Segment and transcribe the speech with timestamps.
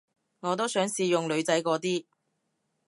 [0.39, 2.05] 我都想試用女仔嗰啲